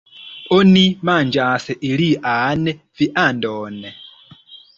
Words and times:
Oni 0.55 0.81
manĝas 1.09 1.67
ilian 1.91 2.65
viandon. 3.03 3.79